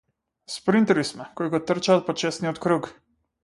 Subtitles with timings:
[0.53, 2.93] Спринтери сме, кои го трчаат почесниот круг.